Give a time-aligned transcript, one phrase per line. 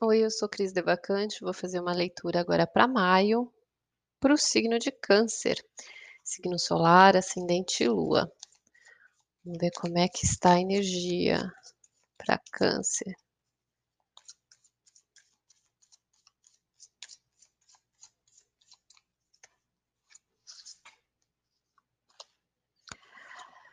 [0.00, 3.52] Oi, eu sou Cris Devacante, vou fazer uma leitura agora para maio,
[4.20, 5.56] para o signo de Câncer,
[6.24, 8.30] signo solar, ascendente e lua.
[9.44, 11.40] Vamos ver como é que está a energia
[12.18, 13.14] para Câncer.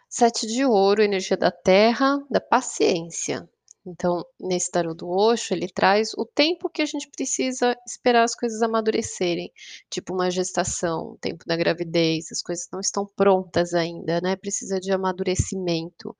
[0.08, 3.50] Sete de ouro, energia da terra, da paciência.
[3.86, 8.34] Então, nesse tarô do Osho, ele traz o tempo que a gente precisa esperar as
[8.34, 9.52] coisas amadurecerem,
[9.90, 14.38] tipo uma gestação, o tempo da gravidez, as coisas não estão prontas ainda, né?
[14.38, 16.16] Precisa de amadurecimento.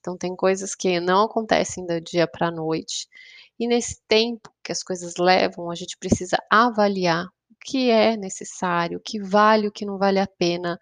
[0.00, 3.08] Então, tem coisas que não acontecem do dia para a noite.
[3.58, 8.98] E nesse tempo que as coisas levam, a gente precisa avaliar o que é necessário,
[8.98, 10.78] o que vale, o que não vale a pena,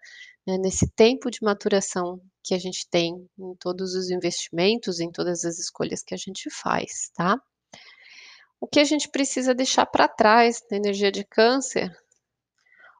[0.47, 0.57] né?
[0.57, 5.57] nesse tempo de maturação que a gente tem em todos os investimentos, em todas as
[5.59, 7.41] escolhas que a gente faz, tá?
[8.59, 11.91] O que a gente precisa deixar para trás na energia de câncer?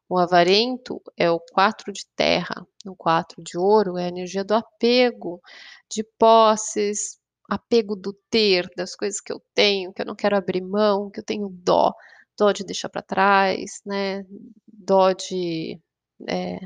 [0.10, 4.54] O avarento é o 4 de terra, o 4 de ouro é a energia do
[4.54, 5.42] apego,
[5.90, 7.18] de posses,
[7.50, 11.20] apego do ter, das coisas que eu tenho, que eu não quero abrir mão, que
[11.20, 11.94] eu tenho dó,
[12.38, 14.26] dó de deixar para trás, né?
[14.68, 15.80] Dó de,
[16.28, 16.60] é,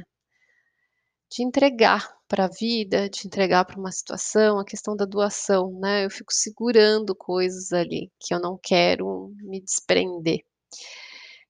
[1.29, 6.05] de entregar para a vida, de entregar para uma situação, a questão da doação, né?
[6.05, 10.39] Eu fico segurando coisas ali que eu não quero me desprender.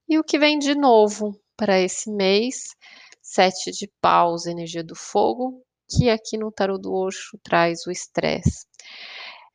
[0.07, 2.75] E o que vem de novo para esse mês?
[3.21, 8.65] Sete de paus, energia do fogo, que aqui no tarot do Osho traz o estresse.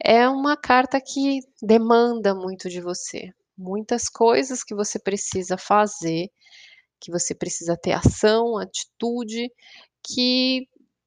[0.04, 6.28] É uma carta que demanda muito de você, muitas coisas que você precisa fazer,
[7.00, 9.50] que você precisa ter ação, atitude,
[10.04, 10.66] que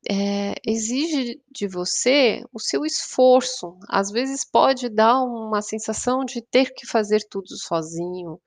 [0.10, 3.78] é, exige de você o seu esforço.
[3.90, 8.40] Às vezes pode dar uma sensação de ter que fazer tudo sozinho,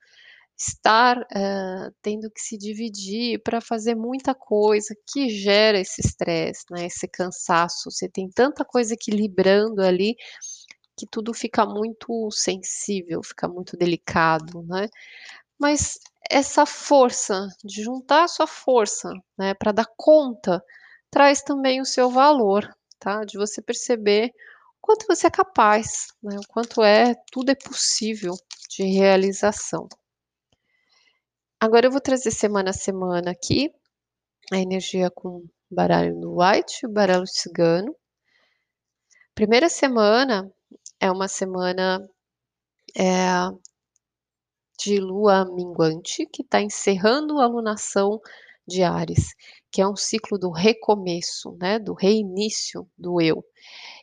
[0.57, 6.85] estar uh, tendo que se dividir para fazer muita coisa que gera esse estresse, né,
[6.87, 7.89] esse cansaço.
[7.91, 10.15] Você tem tanta coisa equilibrando ali
[10.97, 14.89] que tudo fica muito sensível, fica muito delicado, né?
[15.57, 15.97] Mas
[16.29, 20.63] essa força de juntar a sua força, né, para dar conta
[21.11, 22.69] traz também o seu valor,
[22.99, 23.23] tá?
[23.25, 26.37] De você perceber o quanto você é capaz, né?
[26.37, 28.35] O quanto é, tudo é possível
[28.69, 29.87] de realização.
[31.59, 33.73] Agora eu vou trazer semana a semana aqui
[34.51, 37.95] a energia com baralho do White o baralho cigano.
[39.35, 40.51] Primeira semana
[40.99, 42.07] é uma semana
[42.95, 43.27] é,
[44.79, 48.19] de lua minguante que está encerrando a lunação
[48.67, 49.35] de Ares
[49.71, 53.43] que é um ciclo do recomeço, né, do reinício do eu.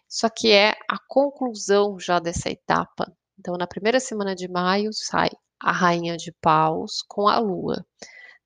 [0.09, 3.13] Só que é a conclusão já dessa etapa.
[3.39, 7.85] Então, na primeira semana de maio sai a rainha de paus com a lua.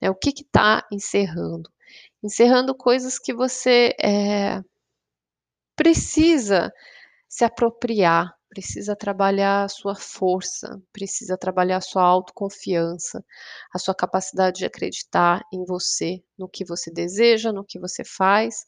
[0.01, 1.71] Né, o que está encerrando?
[2.23, 4.63] Encerrando coisas que você é,
[5.77, 6.73] precisa
[7.29, 13.25] se apropriar, precisa trabalhar a sua força, precisa trabalhar a sua autoconfiança,
[13.73, 18.67] a sua capacidade de acreditar em você, no que você deseja, no que você faz,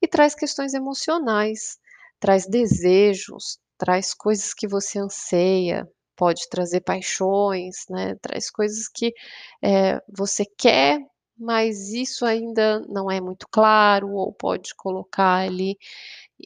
[0.00, 1.78] e traz questões emocionais,
[2.20, 8.14] traz desejos, traz coisas que você anseia, pode trazer paixões, né?
[8.22, 9.12] Traz coisas que
[9.62, 11.00] é, você quer,
[11.38, 15.76] mas isso ainda não é muito claro, ou pode colocar ali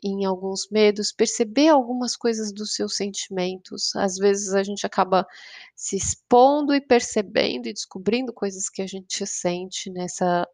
[0.03, 3.95] em alguns medos, perceber algumas coisas dos seus sentimentos.
[3.97, 5.27] Às vezes a gente acaba
[5.75, 10.47] se expondo e percebendo e descobrindo coisas que a gente sente nessa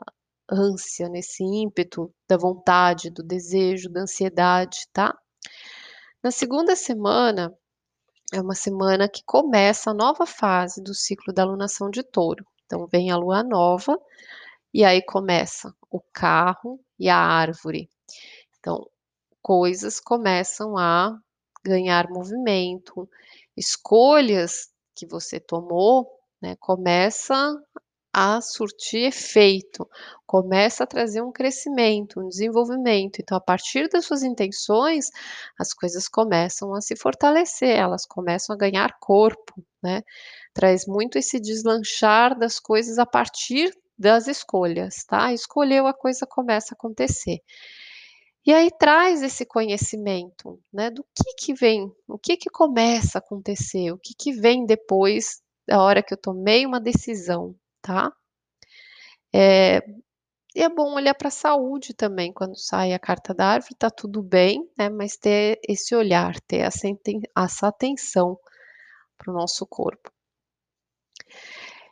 [0.50, 5.16] ânsia, nesse ímpeto da vontade, do desejo, da ansiedade, tá?
[6.22, 7.52] Na segunda semana,
[8.32, 12.44] é uma semana que começa a nova fase do ciclo da alunação de touro.
[12.64, 13.96] Então, vem a lua nova,
[14.74, 17.88] e aí começa o carro e a árvore.
[18.58, 18.86] Então,
[19.46, 21.16] coisas começam a
[21.64, 23.08] ganhar movimento,
[23.56, 26.10] escolhas que você tomou,
[26.42, 27.56] né, começa
[28.12, 29.88] a surtir efeito,
[30.26, 33.20] começa a trazer um crescimento, um desenvolvimento.
[33.20, 35.10] Então, a partir das suas intenções,
[35.56, 40.02] as coisas começam a se fortalecer, elas começam a ganhar corpo, né?
[40.52, 45.32] Traz muito esse deslanchar das coisas a partir das escolhas, tá?
[45.32, 47.38] Escolheu, a coisa começa a acontecer.
[48.46, 53.20] E aí traz esse conhecimento, né, do que que vem, o que que começa a
[53.20, 58.12] acontecer, o que que vem depois da hora que eu tomei uma decisão, tá?
[59.34, 59.78] É,
[60.54, 63.90] e é bom olhar para a saúde também, quando sai a carta da árvore, tá
[63.90, 66.86] tudo bem, né, mas ter esse olhar, ter essa,
[67.36, 68.38] essa atenção
[69.18, 70.12] para o nosso corpo.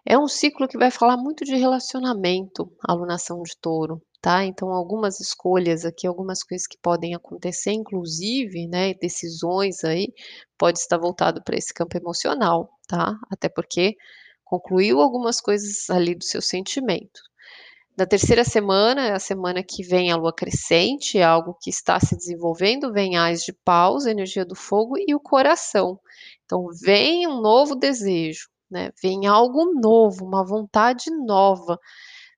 [0.06, 4.42] É um ciclo que vai falar muito de relacionamento, alunação de touro, tá?
[4.42, 10.14] Então, algumas escolhas aqui, algumas coisas que podem acontecer, inclusive, né, decisões aí,
[10.56, 13.18] pode estar voltado para esse campo emocional, tá?
[13.30, 13.94] Até porque
[14.42, 17.20] concluiu algumas coisas ali do seu sentimento.
[17.98, 22.00] Na terceira semana, é a semana que vem a lua crescente, é algo que está
[22.00, 26.00] se desenvolvendo, vem as de paus, energia do fogo e o coração.
[26.46, 28.90] Então, vem um novo desejo, né?
[29.02, 31.78] Vem algo novo, uma vontade nova.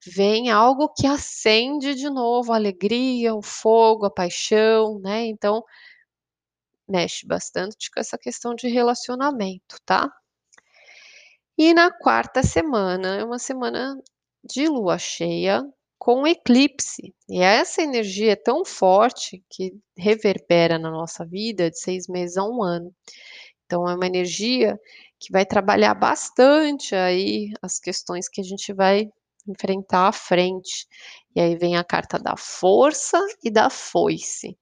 [0.04, 5.26] Vem algo que acende de novo a alegria, o fogo, a paixão, né?
[5.26, 5.62] Então,
[6.88, 10.10] mexe bastante com essa questão de relacionamento, tá?
[11.58, 13.96] E na quarta semana, é uma semana
[14.44, 15.62] de lua cheia
[15.98, 17.14] com eclipse.
[17.28, 22.44] E essa energia é tão forte que reverbera na nossa vida de seis meses a
[22.44, 22.94] um ano.
[23.64, 24.78] Então, é uma energia
[25.18, 29.10] que vai trabalhar bastante aí as questões que a gente vai
[29.48, 30.86] enfrentar à frente.
[31.34, 34.56] E aí vem a carta da força e da foice.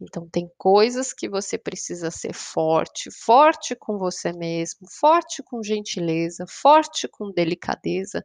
[0.00, 6.44] Então, tem coisas que você precisa ser forte, forte com você mesmo, forte com gentileza,
[6.46, 8.22] forte com delicadeza,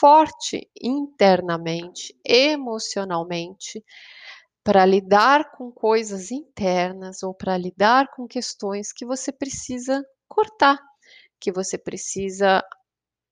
[0.00, 3.84] forte internamente, emocionalmente,
[4.64, 10.78] para lidar com coisas internas ou para lidar com questões que você precisa cortar,
[11.38, 12.62] que você precisa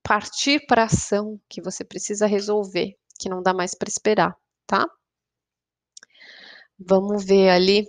[0.03, 4.87] partir para ação, que você precisa resolver, que não dá mais para esperar, tá?
[6.79, 7.87] Vamos ver ali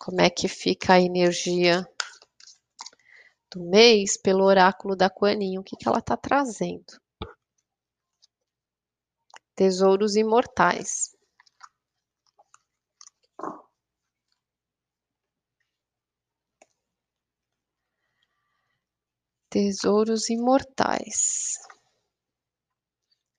[0.00, 1.86] como é que fica a energia
[3.52, 7.00] do mês pelo oráculo da Quaninho, o que, que ela está trazendo.
[9.54, 11.14] Tesouros imortais.
[19.52, 21.58] Tesouros imortais.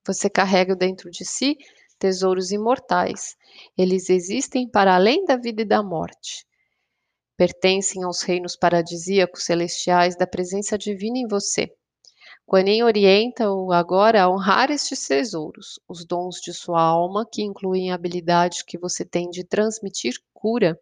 [0.06, 1.56] Você carrega dentro de si
[1.98, 3.34] tesouros imortais.
[3.78, 6.44] Eles existem para além da vida e da morte.
[7.34, 11.74] Pertencem aos reinos paradisíacos celestiais da presença divina em você.
[12.44, 17.94] Quanin orienta-o agora a honrar estes tesouros, os dons de sua alma, que incluem a
[17.94, 20.78] habilidade que você tem de transmitir cura.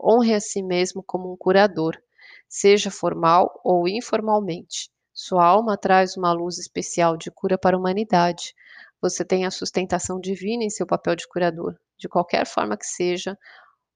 [0.00, 2.00] Honre a si mesmo como um curador,
[2.48, 4.90] seja formal ou informalmente.
[5.12, 8.54] Sua alma traz uma luz especial de cura para a humanidade.
[9.00, 13.36] Você tem a sustentação divina em seu papel de curador, de qualquer forma que seja,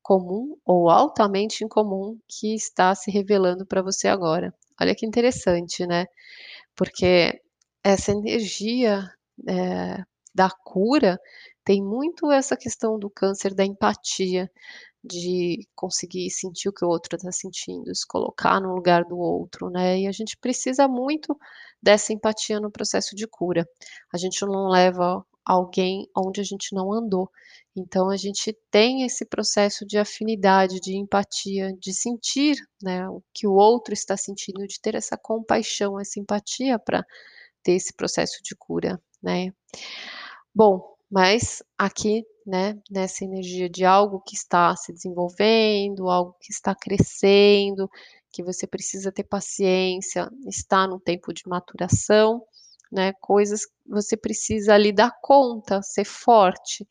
[0.03, 4.53] comum ou altamente incomum, que está se revelando para você agora.
[4.81, 6.07] Olha que interessante, né?
[6.77, 7.41] Porque
[7.85, 9.09] essa energia
[9.49, 10.03] é,
[10.35, 11.21] da cura
[11.65, 14.51] tem muito essa questão do câncer da empatia,
[15.05, 19.69] de conseguir sentir o que o outro está sentindo, se colocar no lugar do outro,
[19.71, 20.01] né?
[20.01, 21.37] E a gente precisa muito
[21.83, 23.67] dessa empatia no processo de cura.
[24.13, 27.29] A gente não leva alguém onde a gente não andou.
[27.75, 33.47] Então a gente tem esse processo de afinidade, de empatia, de sentir né, o que
[33.47, 37.05] o outro está sentindo, de ter essa compaixão, essa empatia para
[37.63, 39.53] ter esse processo de cura, né?
[40.55, 46.75] Bom, mas aqui, né, nessa energia de algo que está se desenvolvendo, algo que está
[46.75, 47.87] crescendo,
[48.33, 52.43] que você precisa ter paciência, está no tempo de maturação,
[52.91, 53.13] né?
[53.21, 56.89] Coisas que você precisa ali dar conta, ser forte.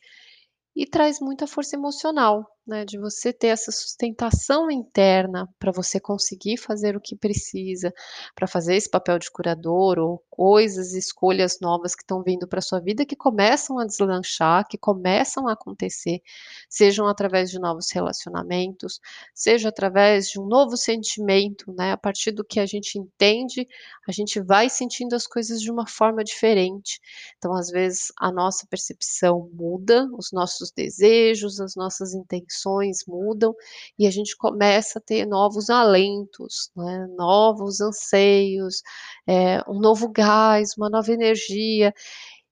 [0.76, 6.58] E traz muita força emocional, né, de você ter essa sustentação interna para você conseguir
[6.58, 7.92] fazer o que precisa,
[8.36, 12.80] para fazer esse papel de curador ou coisas, escolhas novas que estão vindo para sua
[12.80, 16.20] vida que começam a deslanchar, que começam a acontecer,
[16.68, 19.00] sejam através de novos relacionamentos,
[19.36, 21.92] seja através de um novo sentimento, né?
[21.92, 23.68] A partir do que a gente entende,
[24.10, 27.00] a gente vai sentindo as coisas de uma forma diferente.
[27.38, 33.54] Então, às vezes, a nossa percepção muda, os nossos desejos, as nossas intenções mudam
[34.00, 38.82] e a gente começa a ter novos alentos, né, novos anseios,
[39.28, 40.31] é, um novo gás,
[40.78, 41.94] uma nova energia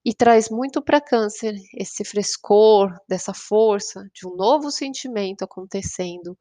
[0.05, 6.37] e traz muito para câncer esse frescor, dessa força, de um novo sentimento acontecendo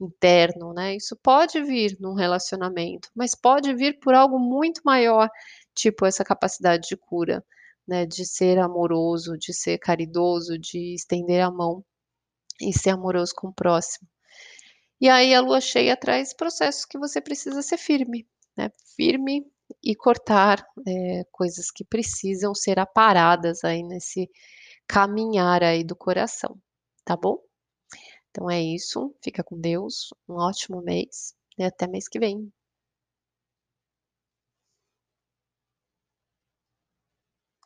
[0.00, 0.96] interno, né?
[0.96, 5.28] Isso pode vir num relacionamento, mas pode vir por algo muito maior,
[5.74, 7.44] tipo essa capacidade de cura,
[7.86, 8.06] né?
[8.06, 11.84] De ser amoroso, de ser caridoso, de estender a mão
[12.60, 14.08] e ser amoroso com o próximo.
[15.00, 18.70] E aí a lua cheia traz processos que você precisa ser firme, né?
[18.96, 19.44] Firme
[19.82, 24.30] e cortar é, coisas que precisam ser aparadas aí nesse
[24.86, 26.58] caminhar aí do coração,
[27.04, 27.38] tá bom?
[28.30, 32.50] Então é isso, fica com Deus, um ótimo mês e até mês que vem.